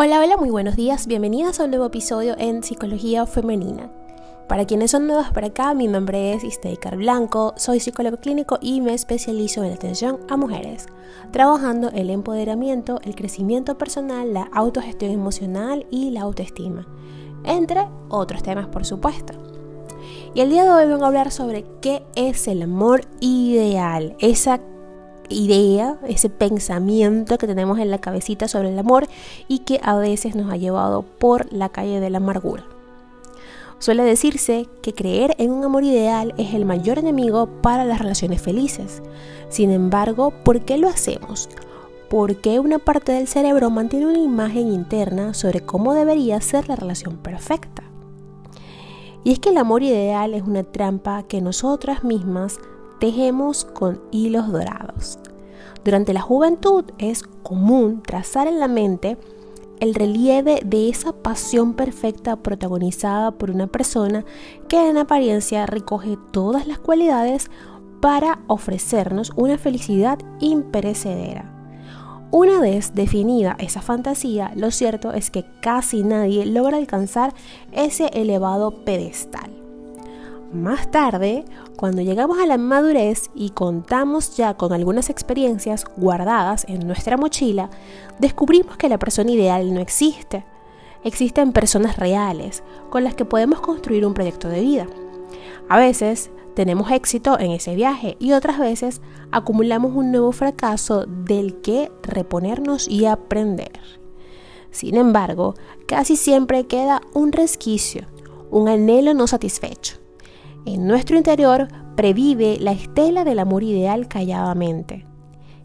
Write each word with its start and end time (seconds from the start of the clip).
Hola, 0.00 0.20
hola, 0.20 0.36
muy 0.36 0.50
buenos 0.50 0.76
días. 0.76 1.08
Bienvenidas 1.08 1.58
a 1.58 1.64
un 1.64 1.70
nuevo 1.70 1.86
episodio 1.86 2.36
en 2.38 2.62
Psicología 2.62 3.26
Femenina. 3.26 3.90
Para 4.46 4.64
quienes 4.64 4.92
son 4.92 5.08
nuevos 5.08 5.32
por 5.32 5.44
acá, 5.44 5.74
mi 5.74 5.88
nombre 5.88 6.34
es 6.34 6.44
Isteikar 6.44 6.96
Blanco, 6.96 7.52
soy 7.56 7.80
psicólogo 7.80 8.18
clínico 8.18 8.58
y 8.60 8.80
me 8.80 8.94
especializo 8.94 9.64
en 9.64 9.72
atención 9.72 10.20
a 10.28 10.36
mujeres, 10.36 10.86
trabajando 11.32 11.90
el 11.90 12.10
empoderamiento, 12.10 13.00
el 13.02 13.16
crecimiento 13.16 13.76
personal, 13.76 14.32
la 14.32 14.48
autogestión 14.52 15.10
emocional 15.10 15.84
y 15.90 16.10
la 16.10 16.20
autoestima, 16.20 16.86
entre 17.42 17.88
otros 18.08 18.44
temas 18.44 18.68
por 18.68 18.86
supuesto. 18.86 19.32
Y 20.32 20.42
el 20.42 20.50
día 20.50 20.62
de 20.62 20.70
hoy 20.70 20.86
vengo 20.86 21.06
a 21.06 21.08
hablar 21.08 21.32
sobre 21.32 21.64
qué 21.80 22.04
es 22.14 22.46
el 22.46 22.62
amor 22.62 23.00
ideal, 23.18 24.14
esa 24.20 24.60
idea, 25.28 25.98
ese 26.06 26.30
pensamiento 26.30 27.38
que 27.38 27.46
tenemos 27.46 27.78
en 27.78 27.90
la 27.90 27.98
cabecita 27.98 28.48
sobre 28.48 28.70
el 28.70 28.78
amor 28.78 29.06
y 29.48 29.60
que 29.60 29.80
a 29.82 29.96
veces 29.96 30.34
nos 30.34 30.52
ha 30.52 30.56
llevado 30.56 31.02
por 31.02 31.52
la 31.52 31.68
calle 31.68 32.00
de 32.00 32.10
la 32.10 32.18
amargura. 32.18 32.64
Suele 33.80 34.02
decirse 34.02 34.68
que 34.82 34.92
creer 34.92 35.36
en 35.38 35.52
un 35.52 35.64
amor 35.64 35.84
ideal 35.84 36.34
es 36.36 36.52
el 36.52 36.64
mayor 36.64 36.98
enemigo 36.98 37.46
para 37.62 37.84
las 37.84 38.00
relaciones 38.00 38.42
felices. 38.42 39.02
Sin 39.50 39.70
embargo, 39.70 40.32
¿por 40.44 40.62
qué 40.62 40.78
lo 40.78 40.88
hacemos? 40.88 41.48
Porque 42.10 42.58
una 42.58 42.80
parte 42.80 43.12
del 43.12 43.28
cerebro 43.28 43.70
mantiene 43.70 44.06
una 44.06 44.18
imagen 44.18 44.72
interna 44.72 45.32
sobre 45.32 45.60
cómo 45.60 45.94
debería 45.94 46.40
ser 46.40 46.68
la 46.68 46.74
relación 46.74 47.18
perfecta. 47.18 47.84
Y 49.22 49.32
es 49.32 49.38
que 49.38 49.50
el 49.50 49.58
amor 49.58 49.84
ideal 49.84 50.34
es 50.34 50.42
una 50.42 50.64
trampa 50.64 51.22
que 51.22 51.40
nosotras 51.40 52.02
mismas 52.02 52.58
tejemos 52.98 53.64
con 53.64 54.00
hilos 54.10 54.50
dorados. 54.50 55.18
Durante 55.84 56.12
la 56.12 56.20
juventud 56.20 56.84
es 56.98 57.22
común 57.22 58.02
trazar 58.02 58.46
en 58.46 58.60
la 58.60 58.68
mente 58.68 59.16
el 59.80 59.94
relieve 59.94 60.60
de 60.64 60.88
esa 60.88 61.12
pasión 61.12 61.74
perfecta 61.74 62.36
protagonizada 62.36 63.30
por 63.30 63.50
una 63.50 63.68
persona 63.68 64.24
que 64.68 64.88
en 64.88 64.98
apariencia 64.98 65.66
recoge 65.66 66.18
todas 66.32 66.66
las 66.66 66.78
cualidades 66.78 67.50
para 68.00 68.40
ofrecernos 68.48 69.32
una 69.36 69.58
felicidad 69.58 70.18
imperecedera. 70.40 71.54
Una 72.30 72.60
vez 72.60 72.94
definida 72.94 73.56
esa 73.58 73.80
fantasía, 73.80 74.52
lo 74.54 74.70
cierto 74.70 75.12
es 75.12 75.30
que 75.30 75.46
casi 75.62 76.02
nadie 76.02 76.44
logra 76.44 76.76
alcanzar 76.76 77.32
ese 77.72 78.08
elevado 78.08 78.84
pedestal. 78.84 79.50
Más 80.52 80.90
tarde, 80.90 81.44
cuando 81.76 82.00
llegamos 82.00 82.38
a 82.38 82.46
la 82.46 82.56
madurez 82.56 83.28
y 83.34 83.50
contamos 83.50 84.34
ya 84.34 84.54
con 84.54 84.72
algunas 84.72 85.10
experiencias 85.10 85.84
guardadas 85.98 86.64
en 86.70 86.86
nuestra 86.86 87.18
mochila, 87.18 87.68
descubrimos 88.18 88.78
que 88.78 88.88
la 88.88 88.98
persona 88.98 89.30
ideal 89.30 89.74
no 89.74 89.80
existe. 89.80 90.46
Existen 91.04 91.52
personas 91.52 91.98
reales 91.98 92.62
con 92.88 93.04
las 93.04 93.14
que 93.14 93.26
podemos 93.26 93.60
construir 93.60 94.06
un 94.06 94.14
proyecto 94.14 94.48
de 94.48 94.62
vida. 94.62 94.86
A 95.68 95.76
veces 95.76 96.30
tenemos 96.54 96.90
éxito 96.92 97.38
en 97.38 97.50
ese 97.50 97.74
viaje 97.74 98.16
y 98.18 98.32
otras 98.32 98.58
veces 98.58 99.02
acumulamos 99.30 99.92
un 99.94 100.12
nuevo 100.12 100.32
fracaso 100.32 101.04
del 101.04 101.60
que 101.60 101.92
reponernos 102.02 102.88
y 102.88 103.04
aprender. 103.04 103.80
Sin 104.70 104.96
embargo, 104.96 105.56
casi 105.86 106.16
siempre 106.16 106.66
queda 106.66 107.02
un 107.12 107.32
resquicio, 107.32 108.06
un 108.50 108.68
anhelo 108.68 109.12
no 109.12 109.26
satisfecho 109.26 110.07
en 110.74 110.86
nuestro 110.86 111.16
interior 111.16 111.68
previve 111.96 112.58
la 112.60 112.72
estela 112.72 113.24
del 113.24 113.38
amor 113.38 113.62
ideal 113.62 114.06
calladamente. 114.06 115.06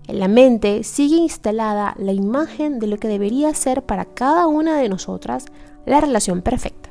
En 0.08 0.20
la 0.20 0.28
mente 0.28 0.84
sigue 0.84 1.18
instalada 1.18 1.94
la 1.98 2.14
imagen 2.14 2.80
de 2.80 2.88
lo 2.88 2.98
que 2.98 3.08
debería 3.08 3.54
ser 3.54 3.84
para 3.84 4.06
cada 4.06 4.48
una 4.48 4.78
de 4.78 4.90
nosotras 4.90 5.46
la 5.86 6.00
relación 6.00 6.42
perfecta. 6.42 6.90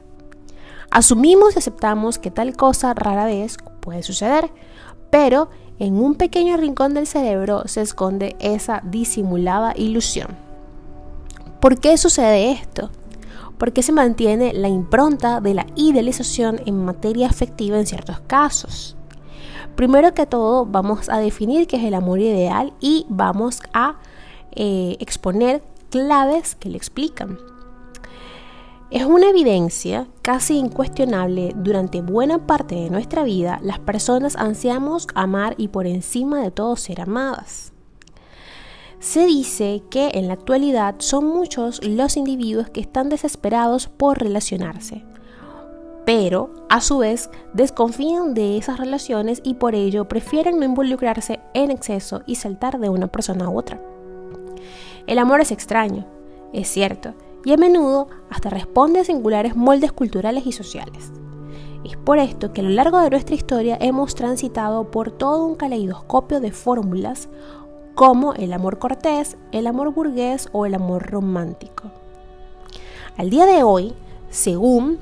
Asumimos 0.90 1.54
y 1.54 1.58
aceptamos 1.58 2.18
que 2.18 2.30
tal 2.30 2.54
cosa 2.54 2.92
rara 2.92 3.24
vez 3.24 3.56
puede 3.80 4.02
suceder, 4.02 4.50
pero 5.10 5.48
en 5.78 5.96
un 5.96 6.14
pequeño 6.14 6.56
rincón 6.58 6.92
del 6.94 7.06
cerebro 7.06 7.62
se 7.66 7.80
esconde 7.80 8.36
esa 8.40 8.82
disimulada 8.84 9.72
ilusión. 9.74 10.28
¿Por 11.60 11.80
qué 11.80 11.96
sucede 11.96 12.52
esto? 12.52 12.90
Porque 13.62 13.84
se 13.84 13.92
mantiene 13.92 14.52
la 14.54 14.66
impronta 14.66 15.40
de 15.40 15.54
la 15.54 15.64
idealización 15.76 16.60
en 16.66 16.84
materia 16.84 17.28
afectiva 17.28 17.78
en 17.78 17.86
ciertos 17.86 18.18
casos. 18.18 18.96
Primero 19.76 20.14
que 20.14 20.26
todo, 20.26 20.66
vamos 20.66 21.08
a 21.08 21.18
definir 21.18 21.68
qué 21.68 21.76
es 21.76 21.84
el 21.84 21.94
amor 21.94 22.18
ideal 22.18 22.72
y 22.80 23.06
vamos 23.08 23.60
a 23.72 24.00
eh, 24.50 24.96
exponer 24.98 25.62
claves 25.90 26.56
que 26.56 26.70
le 26.70 26.76
explican. 26.76 27.38
Es 28.90 29.04
una 29.04 29.28
evidencia 29.28 30.08
casi 30.22 30.58
incuestionable 30.58 31.52
durante 31.54 32.02
buena 32.02 32.44
parte 32.48 32.74
de 32.74 32.90
nuestra 32.90 33.22
vida, 33.22 33.60
las 33.62 33.78
personas 33.78 34.34
ansiamos 34.34 35.06
amar 35.14 35.54
y 35.56 35.68
por 35.68 35.86
encima 35.86 36.42
de 36.42 36.50
todo 36.50 36.74
ser 36.74 37.00
amadas. 37.00 37.72
Se 39.02 39.26
dice 39.26 39.82
que 39.90 40.12
en 40.14 40.28
la 40.28 40.34
actualidad 40.34 40.94
son 40.98 41.26
muchos 41.26 41.84
los 41.84 42.16
individuos 42.16 42.70
que 42.70 42.80
están 42.80 43.08
desesperados 43.08 43.88
por 43.88 44.20
relacionarse, 44.20 45.04
pero 46.06 46.54
a 46.68 46.80
su 46.80 46.98
vez 46.98 47.28
desconfían 47.52 48.32
de 48.32 48.56
esas 48.56 48.78
relaciones 48.78 49.40
y 49.42 49.54
por 49.54 49.74
ello 49.74 50.06
prefieren 50.06 50.60
no 50.60 50.64
involucrarse 50.64 51.40
en 51.52 51.72
exceso 51.72 52.22
y 52.26 52.36
saltar 52.36 52.78
de 52.78 52.90
una 52.90 53.08
persona 53.08 53.46
a 53.46 53.50
otra. 53.50 53.80
El 55.08 55.18
amor 55.18 55.40
es 55.40 55.50
extraño, 55.50 56.06
es 56.52 56.68
cierto, 56.68 57.14
y 57.44 57.52
a 57.52 57.56
menudo 57.56 58.06
hasta 58.30 58.50
responde 58.50 59.00
a 59.00 59.04
singulares 59.04 59.56
moldes 59.56 59.90
culturales 59.90 60.46
y 60.46 60.52
sociales. 60.52 61.10
Es 61.82 61.96
por 61.96 62.20
esto 62.20 62.52
que 62.52 62.60
a 62.60 62.64
lo 62.64 62.70
largo 62.70 63.00
de 63.00 63.10
nuestra 63.10 63.34
historia 63.34 63.76
hemos 63.80 64.14
transitado 64.14 64.92
por 64.92 65.10
todo 65.10 65.44
un 65.44 65.56
caleidoscopio 65.56 66.38
de 66.38 66.52
fórmulas 66.52 67.28
como 67.94 68.32
el 68.34 68.52
amor 68.52 68.78
cortés, 68.78 69.36
el 69.52 69.66
amor 69.66 69.92
burgués 69.92 70.48
o 70.52 70.66
el 70.66 70.74
amor 70.74 71.10
romántico. 71.10 71.90
Al 73.16 73.30
día 73.30 73.46
de 73.46 73.62
hoy, 73.62 73.94
según 74.30 74.98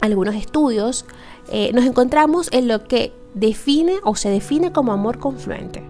algunos 0.00 0.34
estudios, 0.34 1.06
eh, 1.50 1.72
nos 1.72 1.84
encontramos 1.84 2.48
en 2.52 2.68
lo 2.68 2.84
que 2.84 3.12
define 3.34 3.94
o 4.04 4.14
se 4.14 4.30
define 4.30 4.72
como 4.72 4.92
amor 4.92 5.18
confluente. 5.18 5.82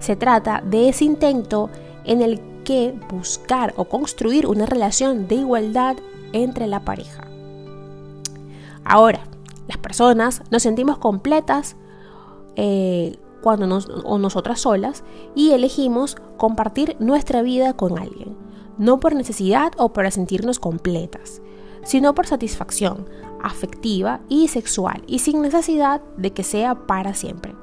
Se 0.00 0.16
trata 0.16 0.62
de 0.64 0.88
ese 0.88 1.04
intento 1.04 1.70
en 2.04 2.22
el 2.22 2.40
que 2.64 2.94
buscar 3.10 3.74
o 3.76 3.84
construir 3.84 4.46
una 4.46 4.66
relación 4.66 5.28
de 5.28 5.36
igualdad 5.36 5.96
entre 6.32 6.66
la 6.66 6.80
pareja. 6.80 7.26
Ahora, 8.84 9.20
las 9.66 9.78
personas 9.78 10.42
nos 10.50 10.62
sentimos 10.62 10.98
completas 10.98 11.76
eh, 12.56 13.18
cuando 13.48 13.66
nos, 13.66 13.88
o 14.04 14.18
nosotras 14.18 14.60
solas 14.60 15.04
y 15.34 15.52
elegimos 15.52 16.18
compartir 16.36 16.96
nuestra 16.98 17.40
vida 17.40 17.72
con 17.72 17.98
alguien, 17.98 18.36
no 18.76 19.00
por 19.00 19.14
necesidad 19.14 19.72
o 19.78 19.94
para 19.94 20.10
sentirnos 20.10 20.58
completas, 20.58 21.40
sino 21.82 22.14
por 22.14 22.26
satisfacción 22.26 23.08
afectiva 23.42 24.20
y 24.28 24.48
sexual 24.48 25.02
y 25.06 25.20
sin 25.20 25.40
necesidad 25.40 26.02
de 26.18 26.34
que 26.34 26.42
sea 26.42 26.86
para 26.86 27.14
siempre, 27.14 27.54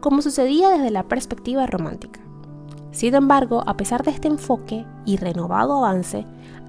como 0.00 0.20
sucedía 0.20 0.68
desde 0.68 0.90
la 0.90 1.04
perspectiva 1.04 1.66
romántica. 1.66 2.20
Sin 2.90 3.14
embargo, 3.14 3.62
a 3.66 3.78
pesar 3.78 4.04
de 4.04 4.10
este 4.10 4.28
enfoque 4.28 4.84
y 5.06 5.16
renovado 5.16 5.86
avance, 5.86 6.26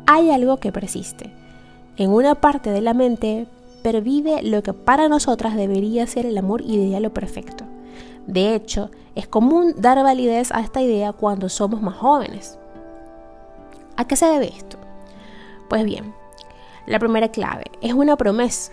hay 0.07 0.31
algo 0.31 0.61
que 0.61 0.71
persiste. 0.71 1.35
En 1.97 2.11
una 2.11 2.35
parte 2.35 2.69
de 2.69 2.79
la 2.79 2.93
mente 2.93 3.49
pervive 3.83 4.43
lo 4.43 4.63
que 4.63 4.71
para 4.71 5.09
nosotras 5.09 5.57
debería 5.57 6.07
ser 6.07 6.25
el 6.25 6.37
amor 6.37 6.61
ideal 6.61 7.05
o 7.05 7.13
perfecto. 7.13 7.65
De 8.29 8.53
hecho, 8.53 8.91
es 9.15 9.27
común 9.27 9.73
dar 9.75 10.01
validez 10.03 10.51
a 10.51 10.59
esta 10.59 10.83
idea 10.83 11.13
cuando 11.13 11.49
somos 11.49 11.81
más 11.81 11.95
jóvenes. 11.95 12.59
¿A 13.97 14.05
qué 14.05 14.15
se 14.15 14.27
debe 14.27 14.49
esto? 14.55 14.77
Pues 15.67 15.83
bien, 15.83 16.13
la 16.85 16.99
primera 16.99 17.29
clave 17.29 17.63
es 17.81 17.93
una 17.93 18.15
promesa. 18.17 18.71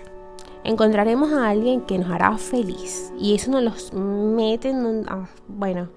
Encontraremos 0.62 1.32
a 1.32 1.48
alguien 1.48 1.80
que 1.80 1.96
nos 1.96 2.10
hará 2.10 2.36
feliz 2.36 3.14
y 3.18 3.34
eso 3.34 3.50
nos 3.50 3.62
los 3.62 3.94
mete, 3.94 4.74
ah, 5.08 5.26
bueno, 5.48 5.88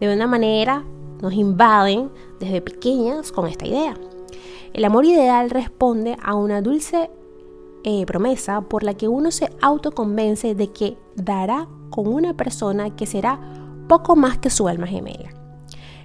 de 0.00 0.14
una 0.14 0.26
manera 0.26 0.82
nos 1.20 1.34
invaden 1.34 2.10
desde 2.40 2.62
pequeñas 2.62 3.32
con 3.32 3.48
esta 3.48 3.66
idea. 3.66 3.94
El 4.72 4.86
amor 4.86 5.04
ideal 5.04 5.50
responde 5.50 6.16
a 6.22 6.34
una 6.36 6.62
dulce 6.62 7.10
eh, 7.84 8.06
promesa 8.06 8.62
por 8.62 8.82
la 8.82 8.94
que 8.94 9.08
uno 9.08 9.30
se 9.30 9.50
autoconvence 9.60 10.54
de 10.54 10.68
que 10.68 10.96
dará 11.16 11.68
con 11.92 12.08
una 12.08 12.34
persona 12.34 12.90
que 12.96 13.06
será 13.06 13.38
poco 13.88 14.16
más 14.16 14.38
que 14.38 14.50
su 14.50 14.66
alma 14.66 14.88
gemela. 14.88 15.30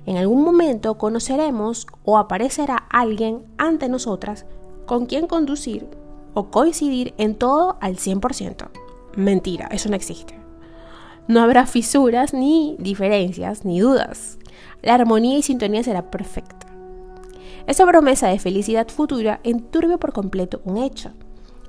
En 0.05 0.17
algún 0.17 0.43
momento 0.43 0.99
conoceremos 0.99 1.87
o 2.03 2.19
aparecerá 2.19 2.75
alguien 2.91 3.43
ante 3.57 3.89
nosotras 3.89 4.45
con 4.85 5.07
quien 5.07 5.25
conducir 5.25 5.87
o 6.35 6.51
coincidir 6.51 7.15
en 7.17 7.33
todo 7.33 7.77
al 7.81 7.95
100%. 7.97 8.69
Mentira, 9.15 9.67
eso 9.71 9.89
no 9.89 9.95
existe. 9.95 10.39
No 11.27 11.41
habrá 11.41 11.65
fisuras, 11.65 12.33
ni 12.33 12.77
diferencias, 12.79 13.65
ni 13.65 13.79
dudas. 13.79 14.37
La 14.81 14.93
armonía 14.93 15.39
y 15.39 15.41
sintonía 15.41 15.83
será 15.83 16.11
perfecta. 16.11 16.67
Esa 17.65 17.85
promesa 17.85 18.27
de 18.27 18.39
felicidad 18.39 18.87
futura 18.87 19.41
enturbia 19.43 19.97
por 19.97 20.13
completo 20.13 20.61
un 20.63 20.77
hecho. 20.77 21.11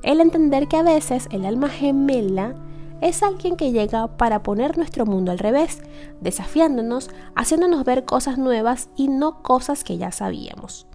El 0.04 0.20
entender 0.20 0.68
que 0.68 0.76
a 0.76 0.82
veces 0.84 1.26
el 1.32 1.44
alma 1.44 1.68
gemela 1.68 2.54
es 3.00 3.22
alguien 3.22 3.56
que 3.56 3.72
llega 3.72 4.06
para 4.16 4.42
poner 4.42 4.76
nuestro 4.76 5.06
mundo 5.06 5.30
al 5.30 5.38
revés, 5.38 5.82
desafiándonos, 6.20 7.10
haciéndonos 7.34 7.84
ver 7.84 8.04
cosas 8.04 8.38
nuevas 8.38 8.88
y 8.96 9.08
no 9.08 9.42
cosas 9.42 9.84
que 9.84 9.98
ya 9.98 10.12
sabíamos. 10.12 10.86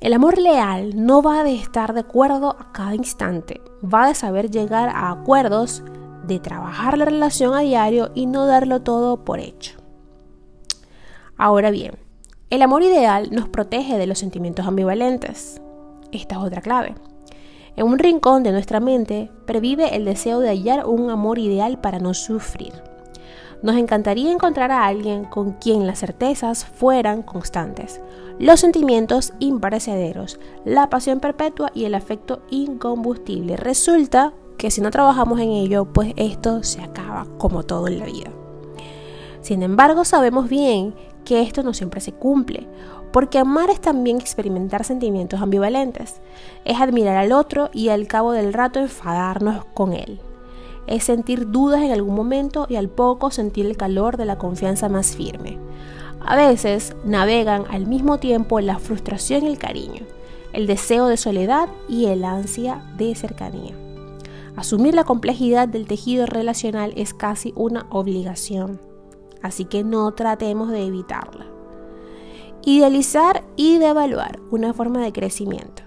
El 0.00 0.12
amor 0.12 0.38
leal 0.38 0.92
no 0.94 1.22
va 1.22 1.42
de 1.42 1.54
estar 1.54 1.92
de 1.92 2.00
acuerdo 2.00 2.56
a 2.58 2.72
cada 2.72 2.94
instante, 2.94 3.60
va 3.82 4.06
de 4.06 4.14
saber 4.14 4.48
llegar 4.50 4.90
a 4.90 5.10
acuerdos, 5.10 5.82
de 6.24 6.38
trabajar 6.38 6.96
la 6.96 7.06
relación 7.06 7.54
a 7.54 7.60
diario 7.60 8.10
y 8.14 8.26
no 8.26 8.46
darlo 8.46 8.82
todo 8.82 9.24
por 9.24 9.40
hecho. 9.40 9.76
Ahora 11.36 11.70
bien, 11.70 11.94
el 12.50 12.62
amor 12.62 12.82
ideal 12.82 13.28
nos 13.32 13.48
protege 13.48 13.98
de 13.98 14.06
los 14.06 14.18
sentimientos 14.20 14.66
ambivalentes. 14.66 15.60
Esta 16.12 16.36
es 16.36 16.40
otra 16.40 16.60
clave. 16.60 16.94
En 17.78 17.86
un 17.86 18.00
rincón 18.00 18.42
de 18.42 18.50
nuestra 18.50 18.80
mente 18.80 19.30
previve 19.46 19.94
el 19.94 20.04
deseo 20.04 20.40
de 20.40 20.48
hallar 20.48 20.84
un 20.84 21.10
amor 21.10 21.38
ideal 21.38 21.78
para 21.78 22.00
no 22.00 22.12
sufrir. 22.12 22.72
Nos 23.62 23.76
encantaría 23.76 24.32
encontrar 24.32 24.72
a 24.72 24.84
alguien 24.84 25.24
con 25.24 25.52
quien 25.52 25.86
las 25.86 26.00
certezas 26.00 26.64
fueran 26.64 27.22
constantes, 27.22 28.00
los 28.40 28.58
sentimientos 28.58 29.32
imperecederos, 29.38 30.40
la 30.64 30.90
pasión 30.90 31.20
perpetua 31.20 31.70
y 31.72 31.84
el 31.84 31.94
afecto 31.94 32.42
incombustible. 32.50 33.56
Resulta 33.56 34.32
que 34.56 34.72
si 34.72 34.80
no 34.80 34.90
trabajamos 34.90 35.38
en 35.38 35.50
ello, 35.50 35.84
pues 35.84 36.14
esto 36.16 36.64
se 36.64 36.82
acaba 36.82 37.28
como 37.38 37.62
todo 37.62 37.86
en 37.86 38.00
la 38.00 38.06
vida. 38.06 38.32
Sin 39.40 39.62
embargo, 39.62 40.04
sabemos 40.04 40.48
bien 40.48 40.96
que 41.24 41.42
esto 41.42 41.62
no 41.62 41.72
siempre 41.72 42.00
se 42.00 42.10
cumple, 42.12 42.66
porque 43.12 43.38
amar 43.38 43.70
es 43.70 43.80
también 43.80 44.18
experimentar 44.18 44.84
sentimientos 44.84 45.40
ambivalentes, 45.40 46.20
es 46.64 46.80
admirar 46.80 47.16
al 47.16 47.32
otro 47.32 47.70
y 47.72 47.88
al 47.88 48.06
cabo 48.06 48.32
del 48.32 48.52
rato 48.52 48.80
enfadarnos 48.80 49.64
con 49.74 49.92
él, 49.92 50.20
es 50.86 51.04
sentir 51.04 51.50
dudas 51.50 51.82
en 51.82 51.92
algún 51.92 52.14
momento 52.14 52.66
y 52.68 52.76
al 52.76 52.88
poco 52.88 53.30
sentir 53.30 53.66
el 53.66 53.76
calor 53.76 54.16
de 54.16 54.24
la 54.24 54.38
confianza 54.38 54.88
más 54.88 55.16
firme. 55.16 55.58
A 56.20 56.36
veces 56.36 56.96
navegan 57.04 57.64
al 57.70 57.86
mismo 57.86 58.18
tiempo 58.18 58.60
la 58.60 58.78
frustración 58.78 59.44
y 59.44 59.48
el 59.48 59.58
cariño, 59.58 60.02
el 60.52 60.66
deseo 60.66 61.06
de 61.06 61.16
soledad 61.16 61.68
y 61.88 62.06
el 62.06 62.24
ansia 62.24 62.82
de 62.96 63.14
cercanía. 63.14 63.74
Asumir 64.56 64.94
la 64.94 65.04
complejidad 65.04 65.68
del 65.68 65.86
tejido 65.86 66.26
relacional 66.26 66.92
es 66.96 67.14
casi 67.14 67.52
una 67.54 67.86
obligación 67.90 68.80
así 69.42 69.64
que 69.64 69.84
no 69.84 70.12
tratemos 70.12 70.70
de 70.70 70.84
evitarla. 70.86 71.46
Idealizar 72.70 73.44
y 73.56 73.78
devaluar 73.78 74.40
una 74.50 74.74
forma 74.74 75.00
de 75.00 75.10
crecimiento. 75.10 75.84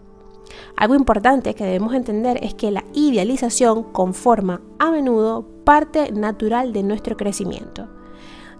Algo 0.75 0.95
importante 0.95 1.53
que 1.53 1.63
debemos 1.63 1.93
entender 1.93 2.43
es 2.43 2.55
que 2.55 2.71
la 2.71 2.83
idealización 2.95 3.83
conforma 3.83 4.61
a 4.79 4.89
menudo 4.89 5.45
parte 5.63 6.11
natural 6.11 6.73
de 6.73 6.81
nuestro 6.81 7.17
crecimiento. 7.17 7.87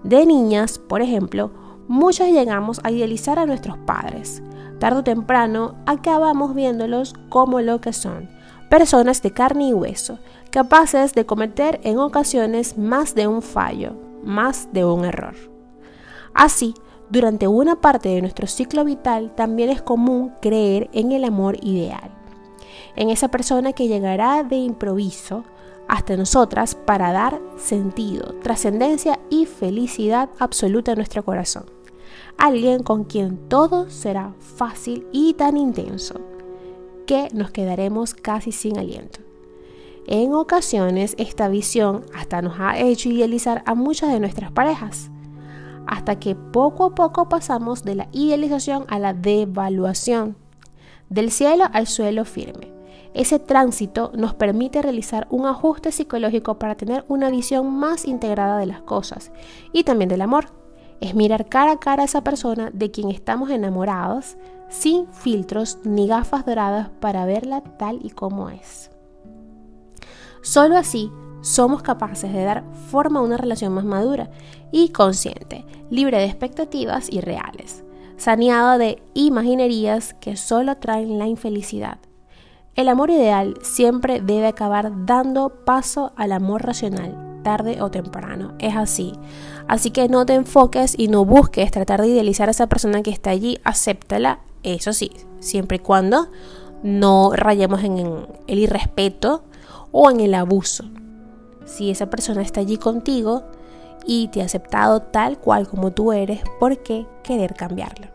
De 0.04 0.24
niñas, 0.28 0.78
por 0.78 1.02
ejemplo, 1.02 1.50
muchas 1.88 2.30
llegamos 2.30 2.80
a 2.84 2.92
idealizar 2.92 3.40
a 3.40 3.48
nuestros 3.48 3.80
padres. 3.88 4.44
Tardo 4.78 5.00
o 5.00 5.04
temprano 5.04 5.74
acabamos 5.88 6.54
viéndolos 6.54 7.16
como 7.30 7.60
lo 7.62 7.82
que 7.82 7.92
son, 7.92 8.30
personas 8.70 9.24
de 9.24 9.32
carne 9.32 9.70
y 9.70 9.74
hueso, 9.74 10.20
capaces 10.52 11.16
de 11.16 11.26
cometer 11.26 11.82
en 11.84 11.98
ocasiones 11.98 12.78
más 12.78 13.16
de 13.16 13.26
un 13.26 13.42
fallo, 13.42 13.96
más 14.24 14.72
de 14.74 14.86
un 14.86 15.06
error. 15.06 15.34
Así, 16.36 16.76
durante 17.12 17.48
una 17.48 17.82
parte 17.82 18.10
de 18.10 18.22
nuestro 18.22 18.48
ciclo 18.48 18.86
vital 18.86 19.36
también 19.36 19.70
es 19.70 19.82
común 19.82 20.34
creer 20.42 20.90
en 20.94 21.12
el 21.12 21.26
amor 21.26 21.58
ideal, 21.62 22.12
en 22.96 23.10
esa 23.10 23.28
persona 23.28 23.74
que 23.74 23.90
llegará 23.90 24.44
de 24.44 24.56
improviso 24.56 25.44
hasta 25.90 26.16
nosotras 26.16 26.74
para 26.74 27.12
dar 27.12 27.42
sentido, 27.58 28.36
trascendencia 28.42 29.20
y 29.30 29.46
felicidad 29.46 30.30
absoluta 30.40 30.94
a 30.94 30.96
nuestro 30.96 31.26
corazón. 31.26 31.66
Alguien 32.38 32.82
con 32.82 33.04
quien 33.04 33.50
todo 33.50 33.90
será 33.90 34.34
fácil 34.40 35.06
y 35.12 35.34
tan 35.34 35.58
intenso 35.58 36.22
que 37.06 37.28
nos 37.34 37.52
quedaremos 37.52 38.14
casi 38.14 38.54
sin 38.54 38.78
aliento. 38.78 39.20
En 40.08 40.34
ocasiones 40.34 41.16
esta 41.18 41.50
visión 41.50 42.06
hasta 42.16 42.42
nos 42.42 42.58
ha 42.60 42.80
hecho 42.80 43.10
idealizar 43.10 43.64
a 43.66 43.76
muchas 43.76 44.14
de 44.14 44.22
nuestras 44.22 44.52
parejas, 44.52 45.11
hasta 45.92 46.18
que 46.20 46.36
poco 46.36 46.86
a 46.86 46.96
poco 46.96 47.28
pasamos 47.28 47.84
de 47.84 47.96
la 47.96 48.08
idealización 48.14 48.86
a 48.88 48.98
la 48.98 49.14
devaluación, 49.14 50.38
del 51.10 51.32
cielo 51.32 51.66
al 51.74 51.86
suelo 51.86 52.24
firme. 52.24 52.72
Ese 53.14 53.40
tránsito 53.40 54.10
nos 54.16 54.34
permite 54.34 54.82
realizar 54.82 55.28
un 55.30 55.46
ajuste 55.46 55.92
psicológico 55.92 56.58
para 56.58 56.76
tener 56.76 57.04
una 57.10 57.30
visión 57.30 57.70
más 57.70 58.06
integrada 58.06 58.58
de 58.58 58.68
las 58.68 58.82
cosas 58.82 59.34
y 59.74 59.84
también 59.84 60.08
del 60.08 60.22
amor. 60.22 60.46
Es 61.02 61.14
mirar 61.14 61.50
cara 61.50 61.74
a 61.74 61.80
cara 61.80 62.04
a 62.04 62.06
esa 62.06 62.24
persona 62.24 62.70
de 62.72 62.90
quien 62.90 63.10
estamos 63.10 63.50
enamorados 63.50 64.38
sin 64.70 65.12
filtros 65.12 65.80
ni 65.84 66.08
gafas 66.08 66.46
doradas 66.46 66.90
para 67.02 67.26
verla 67.26 67.62
tal 67.78 68.00
y 68.02 68.12
como 68.12 68.50
es. 68.50 68.92
Solo 70.42 70.78
así 70.78 71.12
somos 71.42 71.82
capaces 71.82 72.32
de 72.32 72.44
dar 72.44 72.64
forma 72.90 73.20
a 73.20 73.24
una 73.24 73.38
relación 73.38 73.74
más 73.74 73.86
madura 73.86 74.30
y 74.72 74.90
consciente, 74.90 75.66
libre 75.90 76.18
de 76.18 76.26
expectativas 76.26 77.12
irreales, 77.12 77.84
saneada 78.18 78.78
de 78.78 79.02
imaginerías 79.14 80.14
que 80.16 80.38
solo 80.38 80.78
traen 80.78 81.20
la 81.20 81.28
infelicidad. 81.28 81.98
El 82.76 82.88
amor 82.88 83.10
ideal 83.10 83.56
siempre 83.64 84.22
debe 84.22 84.48
acabar 84.48 85.06
dando 85.06 85.50
paso 85.66 86.14
al 86.16 86.32
amor 86.32 86.64
racional, 86.64 87.42
tarde 87.44 87.82
o 87.82 87.92
temprano. 87.92 88.54
Es 88.60 88.76
así. 88.76 89.14
Así 89.68 89.92
que 89.92 90.08
no 90.08 90.26
te 90.26 90.36
enfoques 90.36 90.96
y 90.98 91.10
no 91.10 91.26
busques 91.26 91.72
tratar 91.72 92.02
de 92.02 92.08
idealizar 92.08 92.48
a 92.48 92.52
esa 92.52 92.68
persona 92.68 93.02
que 93.02 93.12
está 93.12 93.32
allí. 93.32 93.58
Acéptala, 93.66 94.40
eso 94.64 94.94
sí, 94.94 95.12
siempre 95.40 95.78
y 95.78 95.80
cuando 95.80 96.30
no 96.84 97.32
rayemos 97.34 97.84
en 97.84 98.28
el 98.48 98.60
irrespeto 98.60 99.44
o 99.92 100.10
en 100.10 100.22
el 100.22 100.34
abuso. 100.34 100.86
Si 101.66 101.90
esa 101.90 102.10
persona 102.10 102.42
está 102.42 102.60
allí 102.60 102.78
contigo 102.78 103.44
y 104.06 104.28
te 104.30 104.42
ha 104.42 104.46
aceptado 104.46 105.02
tal 105.02 105.38
cual 105.38 105.68
como 105.68 105.92
tú 105.92 106.12
eres, 106.12 106.42
¿por 106.60 106.82
qué 106.84 107.06
querer 107.24 107.54
cambiarlo? 107.54 108.08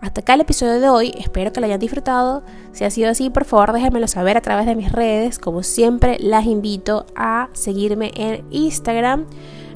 Hasta 0.00 0.20
acá 0.20 0.34
el 0.34 0.40
episodio 0.40 0.80
de 0.80 0.88
hoy, 0.88 1.14
espero 1.16 1.52
que 1.52 1.60
lo 1.60 1.66
hayan 1.66 1.78
disfrutado. 1.78 2.42
Si 2.72 2.82
ha 2.82 2.90
sido 2.90 3.10
así, 3.10 3.30
por 3.30 3.44
favor 3.44 3.72
déjenmelo 3.72 4.08
saber 4.08 4.36
a 4.36 4.40
través 4.40 4.66
de 4.66 4.74
mis 4.74 4.90
redes. 4.90 5.38
Como 5.38 5.62
siempre, 5.62 6.18
las 6.18 6.44
invito 6.46 7.06
a 7.14 7.50
seguirme 7.52 8.10
en 8.16 8.44
Instagram, 8.50 9.26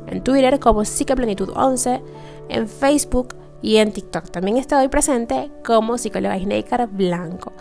en 0.08 0.24
Twitter 0.24 0.58
como 0.58 0.80
Psiqueplenitud11, 0.80 2.02
en 2.48 2.68
Facebook 2.68 3.36
y 3.62 3.76
en 3.76 3.92
TikTok. 3.92 4.30
También 4.30 4.56
estoy 4.56 4.88
presente 4.88 5.52
como 5.64 5.96
psicóloga 5.96 6.36
Snaker 6.38 6.88
Blanco. 6.88 7.52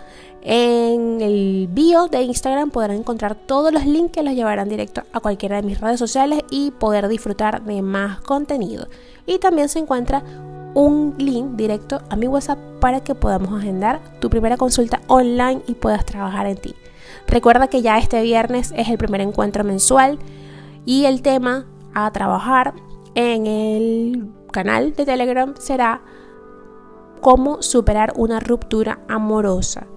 En 0.48 1.22
el 1.22 1.68
bio 1.72 2.08
de 2.08 2.22
Instagram 2.22 2.70
podrán 2.70 2.98
encontrar 2.98 3.34
todos 3.34 3.74
los 3.74 3.84
links 3.84 4.12
que 4.12 4.22
los 4.22 4.36
llevarán 4.36 4.70
directo 4.70 5.02
a 5.12 5.20
cualquiera 5.20 5.56
de 5.56 5.64
mis 5.64 5.82
redes 5.82 5.98
sociales 5.98 6.42
y 6.52 6.70
poder 6.70 7.08
disfrutar 7.08 7.64
de 7.64 7.82
más 7.82 8.22
contenido. 8.22 8.88
Y 9.26 9.40
también 9.40 9.70
se 9.70 9.80
encuentra 9.80 10.24
un 10.76 11.16
link 11.18 11.56
directo 11.56 12.00
a 12.12 12.16
mi 12.16 12.28
WhatsApp 12.28 12.60
para 12.80 13.04
que 13.04 13.16
podamos 13.16 13.60
agendar 13.60 14.20
tu 14.20 14.30
primera 14.30 14.56
consulta 14.56 15.02
online 15.08 15.64
y 15.66 15.74
puedas 15.74 16.06
trabajar 16.06 16.46
en 16.46 16.58
ti. 16.58 16.76
Recuerda 17.26 17.68
que 17.68 17.82
ya 17.82 17.98
este 17.98 18.22
viernes 18.22 18.72
es 18.78 18.88
el 18.88 19.00
primer 19.00 19.22
encuentro 19.22 19.64
mensual 19.64 20.20
y 20.86 21.06
el 21.06 21.24
tema 21.24 21.66
a 21.96 22.12
trabajar 22.12 22.76
en 23.16 23.48
el 23.48 24.28
canal 24.52 24.94
de 24.94 25.06
Telegram 25.06 25.56
será 25.58 26.04
cómo 27.20 27.64
superar 27.64 28.14
una 28.16 28.40
ruptura 28.40 29.00
amorosa. 29.08 29.88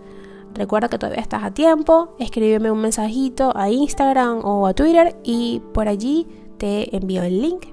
Recuerda 0.59 0.89
que 0.89 0.99
todavía 0.99 1.23
estás 1.23 1.45
a 1.45 1.53
tiempo, 1.53 2.17
escríbeme 2.19 2.73
un 2.73 2.81
mensajito 2.81 3.57
a 3.57 3.71
Instagram 3.71 4.45
o 4.45 4.67
a 4.67 4.75
Twitter 4.75 5.17
y 5.23 5.63
por 5.73 5.87
allí 5.87 6.27
te 6.57 6.97
envío 6.97 7.23
el 7.23 7.41
link 7.41 7.67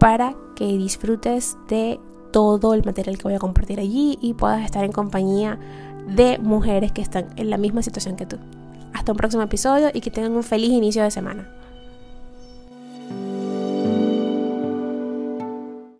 para 0.00 0.34
que 0.56 0.64
disfrutes 0.64 1.56
de 1.68 2.00
todo 2.32 2.74
el 2.74 2.84
material 2.84 3.16
que 3.16 3.22
voy 3.22 3.34
a 3.34 3.38
compartir 3.38 3.78
allí 3.78 4.18
y 4.20 4.34
puedas 4.34 4.64
estar 4.64 4.82
en 4.82 4.90
compañía 4.90 5.60
de 6.08 6.40
mujeres 6.40 6.90
que 6.90 7.00
están 7.00 7.28
en 7.36 7.48
la 7.48 7.58
misma 7.58 7.80
situación 7.80 8.16
que 8.16 8.26
tú. 8.26 8.38
Hasta 8.92 9.12
un 9.12 9.16
próximo 9.16 9.44
episodio 9.44 9.90
y 9.94 10.00
que 10.00 10.10
tengan 10.10 10.32
un 10.32 10.42
feliz 10.42 10.70
inicio 10.70 11.04
de 11.04 11.12
semana. 11.12 11.59